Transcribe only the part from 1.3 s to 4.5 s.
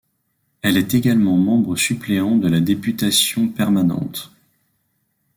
membre suppléant de la députation permanente.